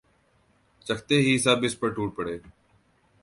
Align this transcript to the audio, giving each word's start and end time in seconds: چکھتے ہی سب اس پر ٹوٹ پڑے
چکھتے 0.85 1.15
ہی 1.21 1.37
سب 1.37 1.57
اس 1.65 1.79
پر 1.79 1.89
ٹوٹ 1.95 2.15
پڑے 2.17 2.37